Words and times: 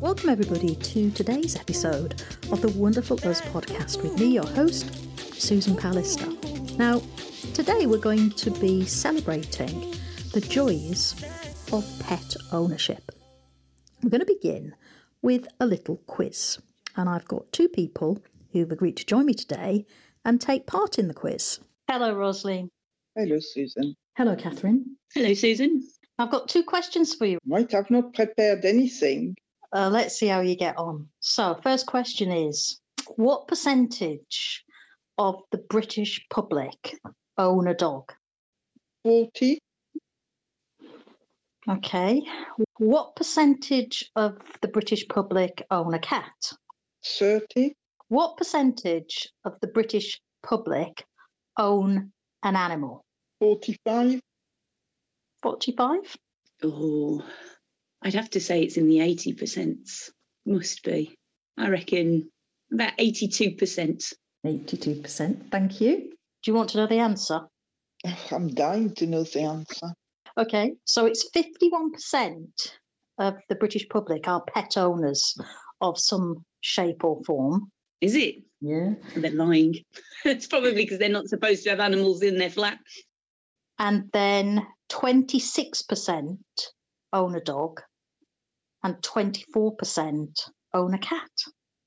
Welcome, 0.00 0.30
everybody, 0.30 0.74
to 0.74 1.12
today's 1.12 1.54
episode 1.54 2.20
of 2.50 2.60
the 2.60 2.72
Wonderful 2.74 3.16
Us 3.28 3.40
podcast 3.42 4.02
with 4.02 4.18
me, 4.18 4.32
your 4.32 4.44
host, 4.44 4.92
Susan 5.40 5.76
Pallister. 5.76 6.26
Now, 6.76 7.00
today 7.54 7.86
we're 7.86 7.98
going 7.98 8.30
to 8.30 8.50
be 8.50 8.84
celebrating 8.84 9.94
the 10.32 10.40
joys 10.40 11.14
of 11.72 11.88
pet 12.00 12.34
ownership. 12.50 13.12
We're 14.02 14.10
going 14.10 14.18
to 14.18 14.26
begin 14.26 14.74
with 15.22 15.46
a 15.60 15.66
little 15.66 15.98
quiz, 16.08 16.58
and 16.96 17.08
I've 17.08 17.28
got 17.28 17.52
two 17.52 17.68
people 17.68 18.20
who've 18.50 18.72
agreed 18.72 18.96
to 18.96 19.06
join 19.06 19.26
me 19.26 19.34
today 19.34 19.86
and 20.24 20.40
take 20.40 20.66
part 20.66 20.98
in 20.98 21.06
the 21.06 21.14
quiz. 21.14 21.60
Hello, 21.88 22.12
Rosalie. 22.12 22.68
Hello, 23.14 23.38
Susan. 23.40 23.94
Hello, 24.16 24.34
Catherine. 24.34 24.96
Hello, 25.14 25.34
Susan. 25.34 25.86
I've 26.18 26.30
got 26.30 26.48
two 26.48 26.62
questions 26.62 27.14
for 27.14 27.26
you. 27.26 27.38
Right, 27.46 27.72
I've 27.74 27.90
not 27.90 28.14
prepared 28.14 28.64
anything. 28.64 29.36
Uh, 29.74 29.90
let's 29.90 30.18
see 30.18 30.28
how 30.28 30.40
you 30.40 30.56
get 30.56 30.76
on. 30.78 31.08
So, 31.20 31.58
first 31.62 31.86
question 31.86 32.30
is 32.30 32.80
What 33.16 33.48
percentage 33.48 34.64
of 35.18 35.42
the 35.50 35.58
British 35.58 36.24
public 36.30 36.98
own 37.36 37.68
a 37.68 37.74
dog? 37.74 38.12
40, 39.04 39.58
Okay. 41.68 42.22
What 42.78 43.14
percentage 43.14 44.10
of 44.16 44.38
the 44.62 44.68
British 44.68 45.06
public 45.08 45.64
own 45.70 45.94
a 45.94 45.98
cat? 45.98 46.32
30, 47.04 47.74
What 48.08 48.36
percentage 48.36 49.28
of 49.44 49.60
the 49.60 49.68
British 49.68 50.20
public 50.42 51.04
own 51.58 52.12
an 52.42 52.56
animal? 52.56 53.04
45, 53.40 54.20
45? 55.42 56.16
Oh, 56.64 57.24
I'd 58.02 58.14
have 58.14 58.30
to 58.30 58.40
say 58.40 58.62
it's 58.62 58.76
in 58.76 58.88
the 58.88 58.98
80%. 58.98 60.10
Must 60.46 60.82
be. 60.82 61.14
I 61.58 61.68
reckon 61.68 62.30
about 62.72 62.96
82%. 62.98 64.12
82%. 64.44 65.50
Thank 65.50 65.80
you. 65.80 65.96
Do 65.96 66.50
you 66.50 66.54
want 66.54 66.70
to 66.70 66.78
know 66.78 66.86
the 66.86 66.98
answer? 66.98 67.40
I'm 68.32 68.48
dying 68.48 68.94
to 68.96 69.06
know 69.06 69.22
the 69.22 69.42
answer. 69.42 69.94
Okay, 70.36 70.72
so 70.84 71.06
it's 71.06 71.30
51% 71.30 72.46
of 73.18 73.34
the 73.48 73.54
British 73.54 73.88
public 73.88 74.26
are 74.26 74.42
pet 74.42 74.76
owners 74.76 75.36
of 75.80 75.98
some 75.98 76.44
shape 76.62 77.04
or 77.04 77.22
form. 77.24 77.70
Is 78.02 78.16
it? 78.16 78.42
Yeah. 78.60 78.94
They're 79.16 79.30
lying. 79.30 79.76
it's 80.24 80.48
probably 80.48 80.74
because 80.74 80.98
they're 80.98 81.08
not 81.08 81.28
supposed 81.28 81.62
to 81.62 81.70
have 81.70 81.80
animals 81.80 82.20
in 82.22 82.36
their 82.36 82.50
flat. 82.50 82.78
And 83.78 84.10
then 84.12 84.66
26% 84.90 86.36
own 87.12 87.34
a 87.34 87.40
dog, 87.40 87.80
and 88.82 88.96
24% 88.96 90.28
own 90.74 90.94
a 90.94 90.98
cat. 90.98 91.30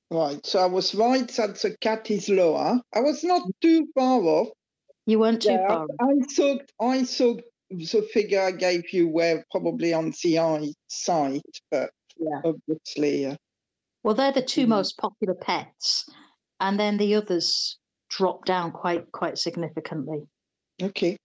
Right, 0.09 0.43
so 0.45 0.59
I 0.59 0.67
was 0.67 0.95
right 0.95 1.27
that 1.27 1.59
the 1.59 1.75
cat 1.81 2.09
is 2.09 2.29
lower. 2.29 2.79
I 2.93 2.99
was 3.01 3.23
not 3.23 3.41
too 3.61 3.87
far 3.93 4.21
off. 4.21 4.47
You 5.05 5.19
weren't 5.19 5.41
too 5.41 5.49
Yeah, 5.49 5.67
far. 5.67 5.87
I 5.99 6.13
thought, 6.35 6.61
I 6.79 7.03
thought 7.03 7.41
the 7.69 8.07
figure 8.13 8.41
I 8.41 8.51
gave 8.51 8.93
you 8.93 9.09
were 9.09 9.43
probably 9.51 9.93
on 9.93 10.13
the 10.23 10.39
eye 10.39 10.71
side, 10.87 11.41
but 11.71 11.89
Yeah. 12.17 12.41
obviously, 12.43 13.25
uh, 13.25 13.35
Well, 14.05 14.13
they're 14.13 14.31
the 14.31 14.43
2 14.43 14.65
Mhm. 14.67 14.69
most 14.69 14.97
popular 14.97 15.33
pets, 15.33 16.07
and 16.59 16.79
then 16.79 16.97
the 16.97 17.15
others 17.15 17.79
drop 18.07 18.45
down 18.45 18.71
quite 18.71 19.11
quite 19.11 19.39
significantly. 19.39 20.27
okay. 20.79 21.17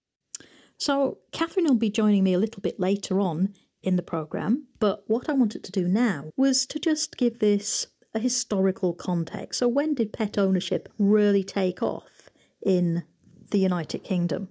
So, 0.79 1.19
Catherine 1.31 1.67
will 1.67 1.75
be 1.75 1.91
joining 1.91 2.25
me 2.25 2.33
a 2.33 2.39
little 2.39 2.63
bit 2.63 2.81
later 2.81 3.21
on 3.21 3.53
in 3.83 3.97
the 3.97 4.03
programme, 4.03 4.69
but 4.79 5.05
what 5.11 5.29
I 5.29 5.35
wanted 5.35 5.63
to 5.65 5.73
do 5.73 5.87
now 5.87 6.31
was 6.39 6.65
to 6.69 6.79
just 6.79 7.19
give 7.19 7.41
this 7.41 7.89
a 8.15 8.19
historical 8.19 8.95
context. 8.95 9.59
So, 9.59 9.69
when 9.69 9.93
did 9.93 10.15
pet 10.15 10.39
ownership 10.39 10.89
really 10.99 11.45
take 11.45 11.83
off 11.83 12.31
in 12.63 13.03
the 13.51 13.59
United 13.59 14.05
Kingdom? 14.05 14.49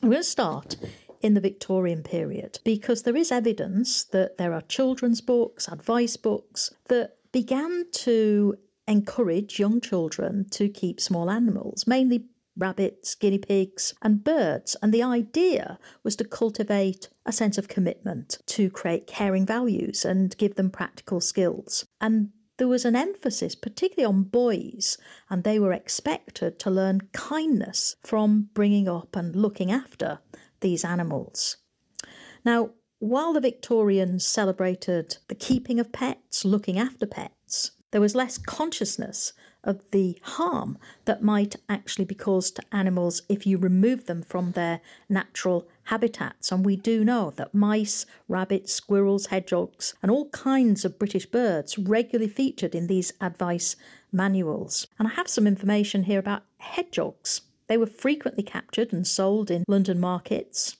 I'm 0.00 0.08
going 0.08 0.22
to 0.22 0.24
start 0.38 0.76
in 1.20 1.34
the 1.34 1.42
Victorian 1.42 2.02
period 2.02 2.60
because 2.64 3.02
there 3.02 3.16
is 3.16 3.30
evidence 3.30 4.02
that 4.04 4.38
there 4.38 4.54
are 4.54 4.62
children's 4.62 5.20
books, 5.20 5.68
advice 5.68 6.16
books 6.16 6.72
that 6.86 7.18
began 7.34 7.84
to 7.90 8.54
encourage 8.86 9.58
young 9.58 9.80
children 9.80 10.46
to 10.50 10.68
keep 10.68 11.00
small 11.00 11.28
animals, 11.28 11.84
mainly 11.84 12.26
rabbits, 12.56 13.16
guinea 13.16 13.38
pigs, 13.38 13.92
and 14.02 14.22
birds. 14.22 14.76
And 14.80 14.94
the 14.94 15.02
idea 15.02 15.80
was 16.04 16.14
to 16.16 16.24
cultivate 16.24 17.08
a 17.26 17.32
sense 17.32 17.58
of 17.58 17.66
commitment, 17.66 18.38
to 18.46 18.70
create 18.70 19.08
caring 19.08 19.44
values 19.44 20.04
and 20.04 20.36
give 20.38 20.54
them 20.54 20.70
practical 20.70 21.20
skills. 21.20 21.84
And 22.00 22.28
there 22.58 22.68
was 22.68 22.84
an 22.84 22.94
emphasis, 22.94 23.56
particularly 23.56 24.06
on 24.06 24.22
boys, 24.22 24.96
and 25.28 25.42
they 25.42 25.58
were 25.58 25.72
expected 25.72 26.60
to 26.60 26.70
learn 26.70 27.08
kindness 27.12 27.96
from 28.04 28.50
bringing 28.54 28.86
up 28.86 29.16
and 29.16 29.34
looking 29.34 29.72
after 29.72 30.20
these 30.60 30.84
animals. 30.84 31.56
Now, 32.44 32.70
while 33.04 33.34
the 33.34 33.40
Victorians 33.40 34.24
celebrated 34.24 35.18
the 35.28 35.34
keeping 35.34 35.78
of 35.78 35.92
pets, 35.92 36.42
looking 36.42 36.78
after 36.78 37.04
pets, 37.04 37.72
there 37.90 38.00
was 38.00 38.14
less 38.14 38.38
consciousness 38.38 39.34
of 39.62 39.90
the 39.90 40.18
harm 40.22 40.78
that 41.04 41.22
might 41.22 41.54
actually 41.68 42.06
be 42.06 42.14
caused 42.14 42.56
to 42.56 42.62
animals 42.72 43.20
if 43.28 43.46
you 43.46 43.58
remove 43.58 44.06
them 44.06 44.22
from 44.22 44.52
their 44.52 44.80
natural 45.06 45.68
habitats. 45.82 46.50
And 46.50 46.64
we 46.64 46.76
do 46.76 47.04
know 47.04 47.30
that 47.36 47.54
mice, 47.54 48.06
rabbits, 48.26 48.72
squirrels, 48.72 49.26
hedgehogs, 49.26 49.94
and 50.00 50.10
all 50.10 50.30
kinds 50.30 50.86
of 50.86 50.98
British 50.98 51.26
birds 51.26 51.76
regularly 51.76 52.30
featured 52.30 52.74
in 52.74 52.86
these 52.86 53.12
advice 53.20 53.76
manuals. 54.12 54.86
And 54.98 55.08
I 55.08 55.10
have 55.10 55.28
some 55.28 55.46
information 55.46 56.04
here 56.04 56.20
about 56.20 56.44
hedgehogs. 56.56 57.42
They 57.66 57.76
were 57.76 57.84
frequently 57.84 58.44
captured 58.44 58.94
and 58.94 59.06
sold 59.06 59.50
in 59.50 59.64
London 59.68 60.00
markets. 60.00 60.78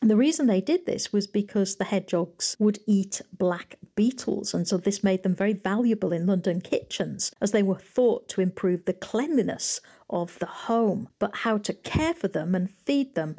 The 0.00 0.16
reason 0.16 0.46
they 0.46 0.60
did 0.60 0.86
this 0.86 1.12
was 1.12 1.26
because 1.26 1.74
the 1.74 1.84
hedgehogs 1.84 2.56
would 2.60 2.78
eat 2.86 3.20
black 3.36 3.78
beetles, 3.96 4.54
and 4.54 4.66
so 4.66 4.76
this 4.76 5.02
made 5.02 5.24
them 5.24 5.34
very 5.34 5.54
valuable 5.54 6.12
in 6.12 6.26
London 6.26 6.60
kitchens 6.60 7.32
as 7.40 7.50
they 7.50 7.64
were 7.64 7.78
thought 7.78 8.28
to 8.28 8.40
improve 8.40 8.84
the 8.84 8.92
cleanliness 8.92 9.80
of 10.08 10.38
the 10.38 10.46
home. 10.46 11.08
But 11.18 11.38
how 11.38 11.58
to 11.58 11.74
care 11.74 12.14
for 12.14 12.28
them 12.28 12.54
and 12.54 12.70
feed 12.70 13.16
them 13.16 13.36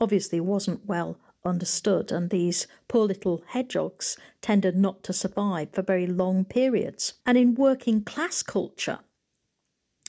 obviously 0.00 0.40
wasn't 0.40 0.86
well 0.86 1.18
understood, 1.44 2.10
and 2.10 2.30
these 2.30 2.66
poor 2.88 3.06
little 3.06 3.44
hedgehogs 3.46 4.16
tended 4.40 4.76
not 4.76 5.04
to 5.04 5.12
survive 5.12 5.70
for 5.72 5.82
very 5.82 6.08
long 6.08 6.44
periods. 6.44 7.14
And 7.24 7.38
in 7.38 7.54
working 7.54 8.02
class 8.02 8.42
culture, 8.42 8.98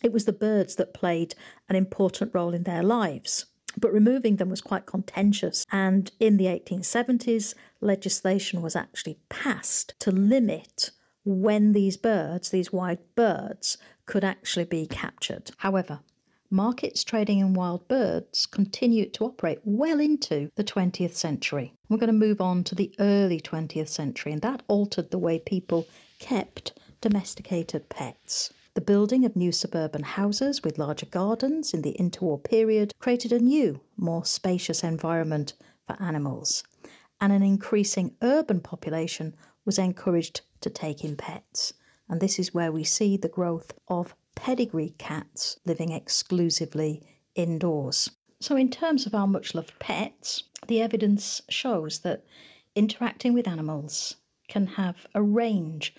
it 0.02 0.12
was 0.12 0.26
the 0.26 0.34
birds 0.34 0.76
that 0.76 0.94
played 0.94 1.36
an 1.70 1.76
important 1.76 2.34
role 2.34 2.54
in 2.54 2.64
their 2.64 2.84
lives. 2.84 3.46
But 3.84 3.92
removing 3.92 4.38
them 4.38 4.50
was 4.50 4.62
quite 4.62 4.86
contentious, 4.86 5.66
and 5.70 6.10
in 6.18 6.38
the 6.38 6.46
1870s, 6.46 7.54
legislation 7.82 8.62
was 8.62 8.78
actually 8.78 9.20
passed 9.28 9.94
to 10.00 10.10
limit 10.10 10.92
when 11.26 11.74
these 11.74 11.98
birds, 11.98 12.50
these 12.50 12.72
wild 12.72 13.00
birds, 13.16 13.78
could 14.06 14.24
actually 14.24 14.64
be 14.64 14.88
captured. 14.88 15.52
However, 15.58 16.00
markets 16.50 17.04
trading 17.04 17.40
in 17.40 17.56
wild 17.56 17.90
birds 17.90 18.46
continued 18.46 19.14
to 19.16 19.26
operate 19.26 19.60
well 19.66 20.00
into 20.00 20.50
the 20.56 20.64
20th 20.64 21.16
century. 21.16 21.74
We're 21.90 21.98
going 21.98 22.08
to 22.08 22.14
move 22.14 22.40
on 22.40 22.64
to 22.64 22.76
the 22.76 22.96
early 23.00 23.42
20th 23.42 23.90
century, 23.90 24.32
and 24.32 24.42
that 24.44 24.64
altered 24.70 25.12
the 25.12 25.20
way 25.20 25.40
people 25.40 25.88
kept 26.20 26.72
domesticated 27.02 27.90
pets. 27.90 28.54
The 28.76 28.82
building 28.82 29.24
of 29.24 29.36
new 29.36 29.52
suburban 29.52 30.02
houses 30.02 30.64
with 30.64 30.80
larger 30.80 31.06
gardens 31.06 31.76
in 31.76 31.84
the 31.84 31.96
interwar 32.00 32.44
period 32.44 32.92
created 32.98 33.32
a 33.32 33.38
new, 33.38 33.82
more 33.98 34.26
spacious 34.26 34.84
environment 34.84 35.54
for 35.86 35.96
animals, 36.02 36.64
and 37.22 37.32
an 37.32 37.44
increasing 37.44 38.16
urban 38.24 38.62
population 38.62 39.36
was 39.64 39.78
encouraged 39.78 40.42
to 40.62 40.72
take 40.72 41.04
in 41.04 41.16
pets. 41.16 41.74
And 42.10 42.20
this 42.20 42.40
is 42.40 42.56
where 42.56 42.72
we 42.72 42.84
see 42.84 43.16
the 43.16 43.30
growth 43.30 43.74
of 43.88 44.16
pedigree 44.34 44.96
cats 44.98 45.60
living 45.66 45.92
exclusively 45.92 47.04
indoors. 47.36 48.10
So, 48.40 48.56
in 48.56 48.72
terms 48.72 49.06
of 49.06 49.14
our 49.14 49.28
much 49.28 49.54
loved 49.54 49.78
pets, 49.78 50.46
the 50.68 50.82
evidence 50.82 51.44
shows 51.48 52.00
that 52.00 52.26
interacting 52.74 53.34
with 53.34 53.48
animals 53.48 54.16
can 54.48 54.66
have 54.66 55.06
a 55.14 55.22
range 55.22 55.94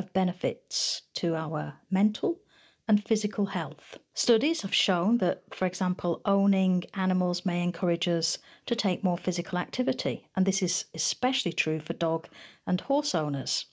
of 0.00 0.12
benefits 0.14 1.02
to 1.12 1.36
our 1.36 1.74
mental 1.90 2.40
and 2.88 3.04
physical 3.04 3.46
health. 3.46 3.98
Studies 4.14 4.62
have 4.62 4.74
shown 4.74 5.18
that, 5.18 5.42
for 5.50 5.66
example, 5.66 6.22
owning 6.24 6.82
animals 6.94 7.44
may 7.44 7.62
encourage 7.62 8.08
us 8.08 8.38
to 8.64 8.74
take 8.74 9.04
more 9.04 9.18
physical 9.18 9.58
activity, 9.58 10.26
and 10.34 10.46
this 10.46 10.62
is 10.62 10.86
especially 10.94 11.52
true 11.52 11.78
for 11.78 11.92
dog 11.92 12.28
and 12.66 12.80
horse 12.80 13.14
owners. 13.14 13.66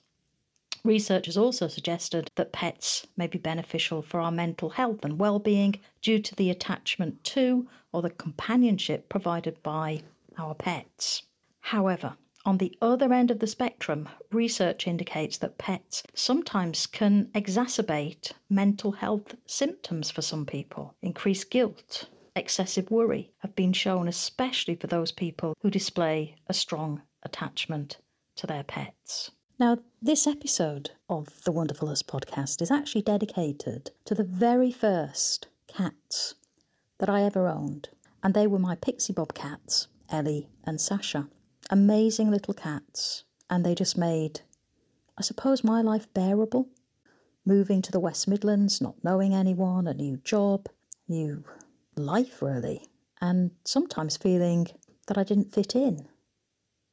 Research 0.83 1.27
has 1.27 1.37
also 1.37 1.67
suggested 1.67 2.29
that 2.35 2.51
pets 2.51 3.07
may 3.15 3.27
be 3.27 3.39
beneficial 3.39 4.01
for 4.01 4.19
our 4.19 4.31
mental 4.31 4.69
health 4.71 5.03
and 5.03 5.17
well 5.17 5.39
being 5.39 5.79
due 6.01 6.19
to 6.19 6.35
the 6.35 6.51
attachment 6.51 7.23
to 7.23 7.67
or 7.91 8.01
the 8.01 8.09
companionship 8.09 9.09
provided 9.09 9.63
by 9.63 10.01
our 10.37 10.53
pets. 10.53 11.23
However, 11.61 12.17
on 12.47 12.59
the 12.59 12.77
other 12.81 13.11
end 13.11 13.29
of 13.29 13.39
the 13.39 13.45
spectrum, 13.45 14.07
research 14.31 14.87
indicates 14.87 15.37
that 15.37 15.57
pets 15.57 16.01
sometimes 16.13 16.87
can 16.87 17.25
exacerbate 17.35 18.31
mental 18.49 18.93
health 18.93 19.35
symptoms 19.45 20.09
for 20.09 20.21
some 20.21 20.45
people. 20.45 20.95
Increased 21.01 21.51
guilt, 21.51 22.07
excessive 22.37 22.89
worry 22.89 23.33
have 23.39 23.53
been 23.53 23.73
shown, 23.73 24.07
especially 24.07 24.75
for 24.75 24.87
those 24.87 25.11
people 25.11 25.57
who 25.61 25.69
display 25.69 26.37
a 26.47 26.53
strong 26.53 27.01
attachment 27.21 27.97
to 28.37 28.47
their 28.47 28.63
pets. 28.63 29.29
Now, 29.59 29.79
this 30.01 30.25
episode 30.25 30.91
of 31.09 31.43
the 31.43 31.51
Wonderful 31.51 31.89
Us 31.89 32.01
podcast 32.01 32.61
is 32.61 32.71
actually 32.71 33.01
dedicated 33.01 33.91
to 34.05 34.15
the 34.15 34.23
very 34.23 34.71
first 34.71 35.47
cats 35.67 36.35
that 36.99 37.09
I 37.09 37.23
ever 37.23 37.49
owned, 37.49 37.89
and 38.23 38.33
they 38.33 38.47
were 38.47 38.57
my 38.57 38.75
Pixie 38.75 39.11
Bob 39.11 39.33
cats, 39.33 39.89
Ellie 40.09 40.47
and 40.63 40.79
Sasha 40.79 41.27
amazing 41.69 42.31
little 42.31 42.53
cats, 42.53 43.23
and 43.49 43.65
they 43.65 43.75
just 43.75 43.97
made, 43.97 44.41
I 45.17 45.21
suppose, 45.21 45.63
my 45.63 45.81
life 45.81 46.11
bearable. 46.13 46.69
Moving 47.45 47.81
to 47.81 47.91
the 47.91 47.99
West 47.99 48.27
Midlands, 48.27 48.81
not 48.81 49.03
knowing 49.03 49.33
anyone, 49.33 49.87
a 49.87 49.93
new 49.93 50.17
job, 50.17 50.67
new 51.07 51.43
life, 51.95 52.41
really, 52.41 52.87
and 53.21 53.51
sometimes 53.63 54.17
feeling 54.17 54.67
that 55.07 55.17
I 55.17 55.23
didn't 55.23 55.53
fit 55.53 55.75
in. 55.75 56.09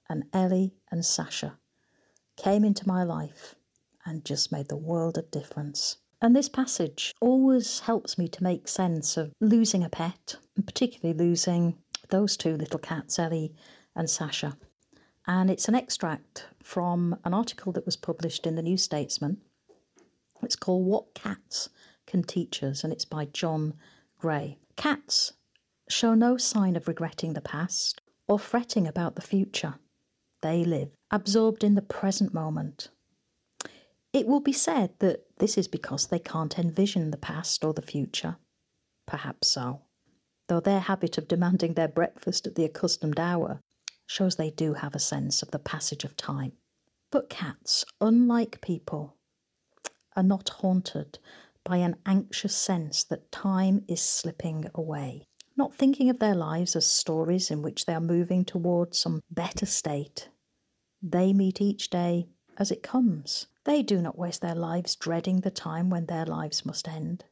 And 0.08 0.24
Ellie 0.32 0.74
and 0.90 1.04
Sasha 1.04 1.58
came 2.36 2.64
into 2.64 2.86
my 2.86 3.02
life 3.02 3.56
and 4.06 4.24
just 4.24 4.52
made 4.52 4.68
the 4.68 4.76
world 4.76 5.18
of 5.18 5.30
difference. 5.30 5.96
And 6.22 6.36
this 6.36 6.48
passage 6.48 7.12
always 7.20 7.80
helps 7.80 8.16
me 8.16 8.28
to 8.28 8.42
make 8.42 8.68
sense 8.68 9.16
of 9.16 9.32
losing 9.40 9.82
a 9.82 9.88
pet, 9.88 10.36
and 10.56 10.66
particularly 10.66 11.18
losing 11.18 11.78
those 12.10 12.36
two 12.36 12.56
little 12.56 12.78
cats, 12.78 13.18
Ellie 13.18 13.54
and 13.94 14.08
Sasha. 14.08 14.56
And 15.26 15.50
it's 15.50 15.68
an 15.68 15.74
extract 15.74 16.46
from 16.62 17.18
an 17.24 17.32
article 17.32 17.72
that 17.72 17.86
was 17.86 17.96
published 17.96 18.46
in 18.46 18.56
the 18.56 18.62
New 18.62 18.76
Statesman. 18.76 19.38
It's 20.42 20.56
called 20.56 20.86
What 20.86 21.14
Cats 21.14 21.70
Can 22.06 22.22
Teach 22.22 22.62
Us, 22.62 22.84
and 22.84 22.92
it's 22.92 23.06
by 23.06 23.24
John 23.26 23.74
Gray. 24.18 24.58
Cats 24.76 25.32
show 25.88 26.14
no 26.14 26.36
sign 26.36 26.76
of 26.76 26.88
regretting 26.88 27.32
the 27.32 27.40
past 27.40 28.00
or 28.26 28.38
fretting 28.38 28.86
about 28.86 29.16
the 29.16 29.22
future. 29.22 29.74
They 30.42 30.64
live, 30.64 30.90
absorbed 31.10 31.64
in 31.64 31.74
the 31.74 31.82
present 31.82 32.34
moment. 32.34 32.88
It 34.12 34.26
will 34.26 34.40
be 34.40 34.52
said 34.52 34.90
that 34.98 35.24
this 35.38 35.56
is 35.56 35.68
because 35.68 36.06
they 36.06 36.18
can't 36.18 36.58
envision 36.58 37.10
the 37.10 37.16
past 37.16 37.64
or 37.64 37.72
the 37.72 37.82
future. 37.82 38.36
Perhaps 39.06 39.48
so. 39.48 39.80
Though 40.48 40.60
their 40.60 40.80
habit 40.80 41.16
of 41.18 41.28
demanding 41.28 41.74
their 41.74 41.88
breakfast 41.88 42.46
at 42.46 42.54
the 42.54 42.64
accustomed 42.64 43.18
hour 43.18 43.60
shows 44.06 44.36
they 44.36 44.50
do 44.50 44.74
have 44.74 44.94
a 44.94 44.98
sense 44.98 45.42
of 45.42 45.50
the 45.50 45.58
passage 45.58 46.04
of 46.04 46.16
time. 46.16 46.52
But 47.10 47.30
cats, 47.30 47.84
unlike 48.00 48.60
people, 48.60 49.16
are 50.16 50.22
not 50.22 50.48
haunted 50.48 51.18
by 51.64 51.78
an 51.78 51.96
anxious 52.04 52.56
sense 52.56 53.04
that 53.04 53.32
time 53.32 53.84
is 53.88 54.02
slipping 54.02 54.70
away, 54.74 55.26
not 55.56 55.74
thinking 55.74 56.10
of 56.10 56.18
their 56.18 56.34
lives 56.34 56.76
as 56.76 56.86
stories 56.86 57.50
in 57.50 57.62
which 57.62 57.86
they 57.86 57.94
are 57.94 58.00
moving 58.00 58.44
towards 58.44 58.98
some 58.98 59.20
better 59.30 59.66
state. 59.66 60.28
They 61.02 61.32
meet 61.32 61.60
each 61.60 61.90
day 61.90 62.28
as 62.58 62.70
it 62.70 62.82
comes. 62.82 63.46
They 63.64 63.82
do 63.82 64.02
not 64.02 64.18
waste 64.18 64.42
their 64.42 64.54
lives 64.54 64.96
dreading 64.96 65.40
the 65.40 65.50
time 65.50 65.88
when 65.88 66.06
their 66.06 66.26
lives 66.26 66.66
must 66.66 66.86
end. 66.86 67.24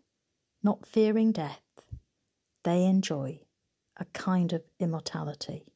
Not 0.63 0.87
fearing 0.87 1.33
death, 1.33 1.61
they 2.65 2.85
enjoy 2.85 3.41
a 3.97 4.05
kind 4.07 4.53
of 4.53 4.63
immortality. 4.79 5.72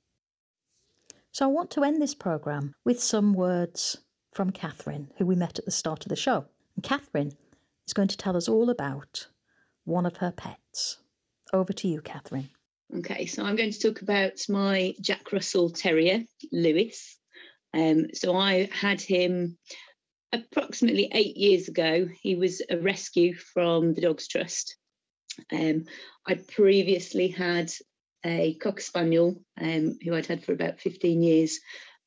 So 1.36 1.44
I 1.44 1.48
want 1.48 1.70
to 1.72 1.84
end 1.84 2.00
this 2.00 2.14
programme 2.14 2.72
with 2.86 2.98
some 2.98 3.34
words 3.34 3.98
from 4.32 4.52
Catherine, 4.52 5.10
who 5.18 5.26
we 5.26 5.34
met 5.34 5.58
at 5.58 5.66
the 5.66 5.70
start 5.70 6.06
of 6.06 6.08
the 6.08 6.16
show. 6.16 6.46
And 6.76 6.82
Catherine 6.82 7.32
is 7.86 7.92
going 7.92 8.08
to 8.08 8.16
tell 8.16 8.38
us 8.38 8.48
all 8.48 8.70
about 8.70 9.26
one 9.84 10.06
of 10.06 10.16
her 10.16 10.32
pets. 10.32 10.96
Over 11.52 11.74
to 11.74 11.88
you, 11.88 12.00
Catherine. 12.00 12.48
Okay, 13.00 13.26
so 13.26 13.44
I'm 13.44 13.54
going 13.54 13.70
to 13.70 13.78
talk 13.78 14.00
about 14.00 14.40
my 14.48 14.94
Jack 15.02 15.30
Russell 15.30 15.68
Terrier, 15.68 16.24
Lewis. 16.52 17.18
Um, 17.74 18.06
so 18.14 18.34
I 18.34 18.70
had 18.72 19.02
him 19.02 19.58
approximately 20.32 21.10
eight 21.12 21.36
years 21.36 21.68
ago. 21.68 22.08
He 22.22 22.36
was 22.36 22.62
a 22.70 22.78
rescue 22.78 23.34
from 23.34 23.92
the 23.92 24.00
Dogs 24.00 24.26
Trust. 24.26 24.78
Um, 25.52 25.84
I 26.26 26.36
previously 26.36 27.28
had 27.28 27.70
a 28.26 28.54
cocker 28.54 28.80
spaniel 28.80 29.40
um, 29.60 29.98
who 30.02 30.14
I'd 30.14 30.26
had 30.26 30.44
for 30.44 30.52
about 30.52 30.80
15 30.80 31.22
years, 31.22 31.60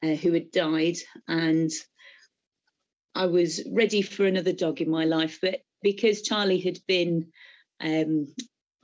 uh, 0.04 0.16
who 0.16 0.33
had 0.33 0.51
died, 0.51 0.98
and 1.27 1.71
I 3.16 3.25
was 3.25 3.62
ready 3.71 4.01
for 4.01 4.25
another 4.25 4.54
dog 4.54 4.81
in 4.81 4.89
my 4.89 5.06
life. 5.06 5.39
But 5.42 5.62
because 5.81 6.21
Charlie 6.21 6.60
had 6.60 6.80
been 6.88 7.27
um, 7.80 8.33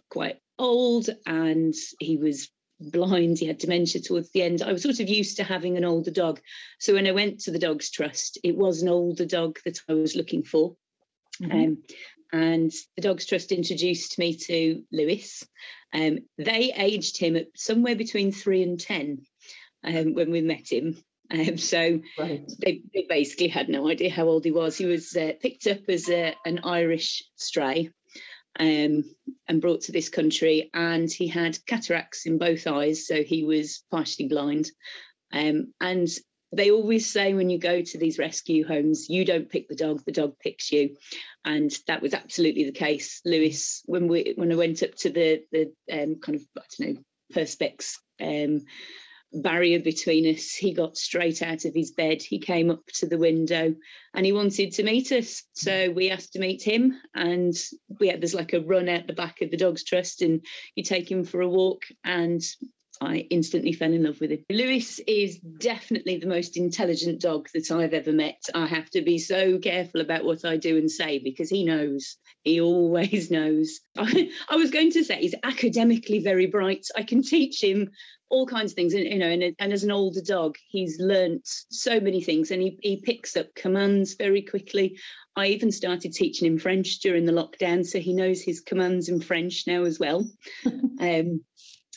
quite 0.10 0.38
old 0.58 1.10
and 1.26 1.74
he 2.00 2.18
was 2.18 2.50
blind, 2.80 3.40
he 3.40 3.46
had 3.48 3.58
dementia 3.58 4.02
towards 4.02 4.32
the 4.32 4.42
end, 4.42 4.62
I 4.62 4.72
was 4.72 4.84
sort 4.84 5.00
of 5.00 5.10
used 5.10 5.38
to 5.38 5.44
having 5.44 5.78
an 5.78 5.86
older 5.86 6.12
dog. 6.12 6.42
So 6.80 6.94
when 6.94 7.08
I 7.08 7.12
went 7.12 7.42
to 7.42 7.52
the 7.52 7.60
Dogs 7.60 7.92
Trust, 7.92 8.40
it 8.44 8.56
was 8.56 8.82
an 8.82 8.90
older 8.90 9.26
dog 9.26 9.60
that 9.66 9.80
I 9.90 9.94
was 9.94 10.16
looking 10.16 10.44
for. 10.44 10.76
Mm-hmm. 11.42 11.52
Um, 11.52 11.78
and 12.32 12.72
the 12.96 13.02
Dogs 13.02 13.26
Trust 13.26 13.52
introduced 13.52 14.18
me 14.20 14.36
to 14.36 14.84
Lewis. 14.92 15.46
Um, 15.94 16.20
they 16.38 16.74
aged 16.76 17.18
him 17.18 17.36
at 17.36 17.48
somewhere 17.56 17.96
between 17.96 18.32
three 18.32 18.64
and 18.64 18.80
10 18.80 19.22
um, 19.84 20.14
when 20.14 20.32
we 20.32 20.42
met 20.42 20.72
him. 20.72 20.98
Um, 21.32 21.58
so 21.58 22.02
right. 22.20 22.52
they, 22.60 22.82
they, 22.94 23.06
basically 23.10 23.48
had 23.48 23.70
no 23.70 23.90
idea 23.90 24.12
how 24.12 24.28
old 24.28 24.46
he 24.46 24.52
was. 24.52 24.78
He 24.78 24.86
was 24.86 25.16
uh, 25.16 25.32
picked 25.40 25.66
up 25.66 25.80
as 25.88 26.10
a, 26.10 26.36
an 26.46 26.60
Irish 26.64 27.24
stray 27.36 27.90
um, 28.60 29.04
and 29.48 29.62
brought 29.62 29.82
to 29.82 29.92
this 29.92 30.10
country, 30.10 30.70
and 30.74 31.12
he 31.12 31.28
had 31.28 31.58
cataracts 31.66 32.26
in 32.26 32.38
both 32.38 32.68
eyes, 32.68 33.08
so 33.08 33.24
he 33.24 33.44
was 33.44 33.84
partially 33.90 34.28
blind. 34.28 34.70
Um, 35.34 35.74
and 35.82 36.08
they 36.56 36.72
always 36.72 37.12
say 37.12 37.34
when 37.34 37.50
you 37.50 37.60
go 37.60 37.82
to 37.82 37.98
these 37.98 38.18
rescue 38.18 38.66
homes, 38.66 39.10
you 39.10 39.26
don't 39.26 39.50
pick 39.50 39.68
the 39.68 39.76
dog, 39.76 40.04
the 40.06 40.12
dog 40.12 40.40
picks 40.40 40.72
you. 40.72 40.96
And 41.44 41.72
that 41.88 42.02
was 42.02 42.14
absolutely 42.14 42.66
the 42.66 42.72
case. 42.72 43.22
Lewis, 43.26 43.82
when 43.86 44.08
we 44.08 44.34
when 44.36 44.52
I 44.52 44.56
went 44.56 44.82
up 44.84 44.96
to 44.96 45.10
the 45.10 45.44
the 45.52 45.74
um, 45.92 46.16
kind 46.22 46.36
of 46.36 46.42
I 46.58 46.62
don't 46.80 46.96
know 46.96 47.02
perspex 47.34 47.96
um, 48.22 48.62
barrier 49.34 49.80
between 49.80 50.34
us, 50.34 50.54
he 50.54 50.74
got 50.74 50.98
straight 50.98 51.42
out 51.42 51.66
of 51.66 51.74
his 51.74 51.92
bed. 51.92 52.22
He 52.22 52.40
came 52.40 52.72
up 52.72 52.86
to 52.96 53.08
the 53.08 53.18
window 53.18 53.76
and 54.14 54.26
he 54.26 54.32
wanted 54.32 54.74
to 54.74 54.84
meet 54.84 55.12
us. 55.12 55.44
So 55.54 55.92
we 55.92 56.10
asked 56.10 56.34
to 56.34 56.40
meet 56.40 56.64
him, 56.64 57.00
and 57.14 57.54
we 58.00 58.08
had 58.08 58.22
there's 58.22 58.34
like 58.34 58.54
a 58.54 58.62
run 58.62 58.90
out 58.90 59.08
the 59.08 59.14
back 59.14 59.42
of 59.42 59.52
the 59.52 59.58
Dogs 59.58 59.84
Trust, 59.84 60.22
and 60.22 60.46
you 60.76 60.84
take 60.84 61.12
him 61.12 61.26
for 61.26 61.42
a 61.42 61.50
walk, 61.50 61.84
and 62.04 62.42
I 63.02 63.28
instantly 63.30 63.74
fell 63.74 63.94
in 63.94 64.04
love 64.04 64.20
with 64.20 64.32
him. 64.32 64.46
Lewis 64.50 65.00
is 65.08 65.40
definitely 65.40 66.18
the 66.18 66.28
most 66.28 66.58
intelligent 66.58 67.22
dog 67.22 67.48
that 67.54 67.72
I've 67.72 67.94
ever 67.94 68.12
met. 68.12 68.42
I 68.54 68.68
have 68.68 68.90
to 68.92 69.02
be 69.02 69.18
so 69.18 69.60
careful 69.60 70.02
about 70.02 70.26
what 70.26 70.46
I 70.46 70.58
do 70.58 70.78
and 70.78 70.90
say 70.90 71.20
because 71.20 71.50
he 71.50 71.66
knows. 71.66 72.18
He 72.44 72.62
always 72.62 73.32
knows. 73.32 73.80
I, 73.98 74.32
I 74.50 74.56
was 74.56 74.72
going 74.72 74.92
to 74.92 75.04
say 75.04 75.18
he's 75.20 75.36
academically 75.44 76.20
very 76.20 76.48
bright. 76.48 76.86
I 76.96 77.04
can 77.04 77.22
teach 77.22 77.64
him 77.64 77.90
all 78.30 78.48
kinds 78.48 78.72
of 78.72 78.76
things 78.76 78.94
and 78.94 79.04
you 79.04 79.20
know 79.20 79.30
and, 79.30 79.56
and, 79.60 79.74
as 79.74 79.84
an 79.84 79.92
older 79.92 80.22
dog 80.22 80.56
he's 80.70 81.00
learnt 81.00 81.48
so 81.70 82.00
many 82.00 82.22
things 82.22 82.52
and 82.52 82.62
he, 82.62 82.78
he 82.82 83.02
picks 83.02 83.38
up 83.38 83.54
commands 83.56 84.16
very 84.16 84.42
quickly 84.42 84.98
i 85.36 85.48
even 85.48 85.72
started 85.72 86.12
teaching 86.12 86.48
him 86.48 86.58
french 86.58 87.00
during 87.00 87.26
the 87.26 87.32
lockdown 87.32 87.86
so 87.86 88.00
he 88.00 88.14
knows 88.14 88.42
his 88.42 88.62
commands 88.62 89.10
in 89.10 89.22
french 89.22 89.66
now 89.68 89.84
as 89.84 90.00
well 90.00 90.28
um, 90.66 91.42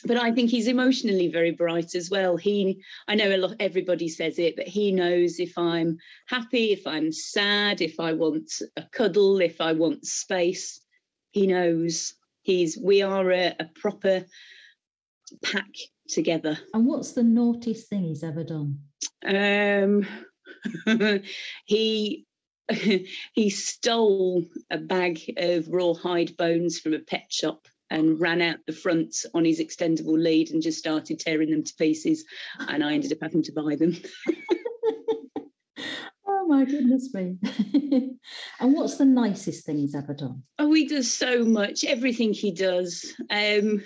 but 0.05 0.17
I 0.17 0.31
think 0.31 0.49
he's 0.49 0.67
emotionally 0.67 1.27
very 1.27 1.51
bright 1.51 1.95
as 1.95 2.09
well. 2.09 2.37
He, 2.37 2.83
I 3.07 3.15
know 3.15 3.35
a 3.35 3.37
lot, 3.37 3.55
everybody 3.59 4.07
says 4.07 4.39
it, 4.39 4.55
but 4.55 4.67
he 4.67 4.91
knows 4.91 5.39
if 5.39 5.57
I'm 5.57 5.97
happy, 6.27 6.71
if 6.71 6.85
I'm 6.85 7.11
sad, 7.11 7.81
if 7.81 7.99
I 7.99 8.13
want 8.13 8.51
a 8.77 8.83
cuddle, 8.91 9.41
if 9.41 9.61
I 9.61 9.73
want 9.73 10.05
space. 10.05 10.81
He 11.31 11.47
knows 11.47 12.13
he's. 12.41 12.77
We 12.77 13.01
are 13.01 13.31
a, 13.31 13.55
a 13.59 13.65
proper 13.75 14.25
pack 15.43 15.69
together. 16.07 16.57
And 16.73 16.85
what's 16.85 17.13
the 17.13 17.23
naughtiest 17.23 17.89
thing 17.89 18.03
he's 18.03 18.23
ever 18.23 18.43
done? 18.43 18.79
Um, 19.25 20.07
he 21.65 22.25
he 23.33 23.49
stole 23.49 24.45
a 24.69 24.77
bag 24.77 25.19
of 25.37 25.67
rawhide 25.67 26.37
bones 26.37 26.79
from 26.79 26.93
a 26.93 26.99
pet 26.99 27.25
shop 27.29 27.67
and 27.89 28.19
ran 28.19 28.41
out 28.41 28.57
the 28.65 28.73
front 28.73 29.25
on 29.33 29.45
his 29.45 29.59
extendable 29.59 30.21
lead 30.21 30.51
and 30.51 30.61
just 30.61 30.79
started 30.79 31.19
tearing 31.19 31.49
them 31.49 31.63
to 31.63 31.75
pieces. 31.75 32.25
And 32.59 32.83
I 32.83 32.93
ended 32.93 33.11
up 33.11 33.19
having 33.21 33.43
to 33.43 33.51
buy 33.51 33.75
them. 33.75 33.95
oh 36.27 36.47
my 36.47 36.65
goodness 36.65 37.13
me. 37.13 37.37
and 38.59 38.73
what's 38.73 38.97
the 38.97 39.05
nicest 39.05 39.65
thing 39.65 39.77
he's 39.77 39.95
ever 39.95 40.13
done? 40.13 40.43
Oh, 40.57 40.73
he 40.73 40.87
does 40.87 41.11
so 41.11 41.43
much, 41.43 41.83
everything 41.83 42.33
he 42.33 42.51
does. 42.51 43.13
Um, 43.29 43.81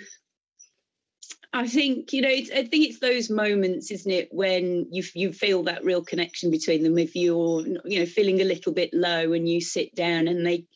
I 1.54 1.68
think 1.68 2.12
you 2.12 2.20
know. 2.20 2.30
It's, 2.30 2.50
I 2.50 2.64
think 2.64 2.88
it's 2.88 2.98
those 2.98 3.30
moments, 3.30 3.92
isn't 3.92 4.10
it, 4.10 4.28
when 4.32 4.88
you 4.90 5.04
you 5.14 5.32
feel 5.32 5.62
that 5.62 5.84
real 5.84 6.02
connection 6.02 6.50
between 6.50 6.82
them. 6.82 6.98
If 6.98 7.14
you're 7.14 7.64
you 7.84 8.00
know 8.00 8.06
feeling 8.06 8.40
a 8.40 8.44
little 8.44 8.72
bit 8.72 8.92
low 8.92 9.32
and 9.32 9.48
you 9.48 9.60
sit 9.60 9.94
down 9.94 10.26
and 10.26 10.44
they 10.44 10.66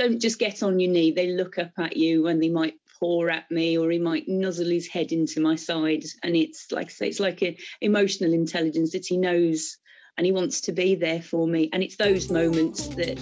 don't 0.00 0.18
just 0.18 0.38
get 0.38 0.62
on 0.62 0.80
your 0.80 0.90
knee, 0.90 1.10
they 1.10 1.28
look 1.28 1.58
up 1.58 1.72
at 1.76 1.94
you 1.94 2.26
and 2.26 2.42
they 2.42 2.48
might 2.48 2.74
paw 2.98 3.28
at 3.28 3.50
me 3.50 3.76
or 3.76 3.90
he 3.90 3.98
might 3.98 4.26
nuzzle 4.28 4.70
his 4.70 4.88
head 4.88 5.12
into 5.12 5.40
my 5.40 5.56
side. 5.56 6.04
And 6.22 6.34
it's 6.34 6.72
like 6.72 6.86
I 6.86 6.90
say, 6.90 7.08
it's 7.08 7.20
like 7.20 7.42
an 7.42 7.56
emotional 7.82 8.32
intelligence 8.32 8.92
that 8.92 9.04
he 9.04 9.18
knows 9.18 9.76
and 10.16 10.24
he 10.24 10.32
wants 10.32 10.62
to 10.62 10.72
be 10.72 10.94
there 10.94 11.20
for 11.20 11.46
me. 11.46 11.68
And 11.74 11.82
it's 11.82 11.96
those 11.96 12.30
moments 12.30 12.88
that 12.88 13.20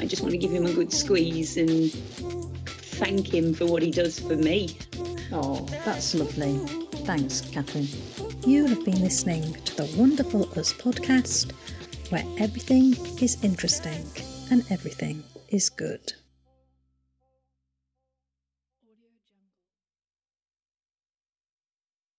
I 0.00 0.06
just 0.06 0.22
want 0.22 0.30
to 0.30 0.38
give 0.38 0.52
him 0.52 0.66
a 0.66 0.72
good 0.72 0.92
squeeze 0.92 1.56
and 1.56 1.90
thank 1.90 3.34
him 3.34 3.52
for 3.52 3.66
what 3.66 3.82
he 3.82 3.90
does 3.90 4.20
for 4.20 4.36
me. 4.36 4.78
Oh, 5.32 5.66
that's 5.84 6.14
lovely. 6.14 6.58
Thanks, 7.04 7.40
Catherine. 7.40 7.88
You 8.46 8.66
have 8.66 8.84
been 8.84 9.00
listening 9.00 9.52
to 9.64 9.76
the 9.78 9.96
Wonderful 9.96 10.44
Us 10.56 10.72
podcast, 10.72 11.50
where 12.10 12.24
everything 12.38 12.94
is 13.20 13.42
interesting 13.42 14.06
and 14.52 14.64
everything 14.70 15.24
is 15.54 15.70
good. 15.70 16.14